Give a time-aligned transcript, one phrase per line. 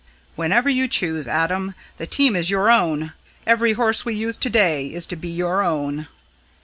[0.35, 1.75] "Whenever you choose, Adam.
[1.99, 3.13] The team is your own.
[3.45, 6.07] Every horse we use to day is to be your own."